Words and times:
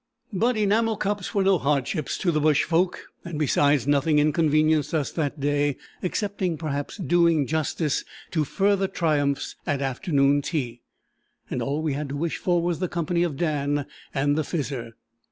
But 0.33 0.57
enamel 0.57 0.97
cups 0.97 1.35
were 1.35 1.43
no 1.43 1.59
hardships 1.59 2.17
to 2.17 2.31
the 2.31 2.39
bush 2.41 2.63
folk, 2.63 3.05
and 3.23 3.37
besides, 3.37 3.85
nothing 3.85 4.17
inconvenienced 4.17 4.95
us 4.95 5.11
that 5.11 5.39
day—excepting 5.39 6.57
perhaps 6.57 6.97
doing 6.97 7.45
justice 7.45 8.03
to 8.31 8.43
further 8.43 8.87
triumphs 8.87 9.57
at 9.67 9.79
afternoon 9.79 10.41
tea; 10.41 10.81
and 11.51 11.61
all 11.61 11.83
we 11.83 11.93
had 11.93 12.09
to 12.09 12.17
wish 12.17 12.37
for 12.37 12.63
was 12.63 12.79
the 12.79 12.87
company 12.89 13.21
of 13.21 13.37
Dan 13.37 13.85
and 14.11 14.35
the 14.35 14.41
Fizzer. 14.43 14.93